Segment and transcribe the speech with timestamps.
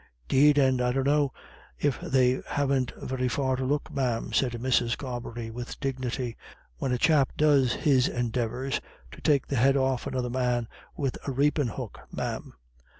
[0.27, 1.31] "'Deed, and I dunno
[1.77, 4.97] if they haven't very far to look, ma'am," said Mrs.
[4.97, 6.35] Carbery, with dignity,
[6.79, 10.67] "when a chap does his endeavours to take the head off another man
[10.97, 12.55] wid a rapin' hook, ma'am."